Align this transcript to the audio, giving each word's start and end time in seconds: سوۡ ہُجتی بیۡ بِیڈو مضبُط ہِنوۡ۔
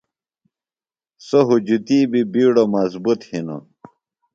سوۡ 1.27 1.45
ہُجتی 1.47 1.99
بیۡ 2.11 2.27
بِیڈو 2.31 2.63
مضبُط 2.73 3.19
ہِنوۡ۔ 3.29 3.63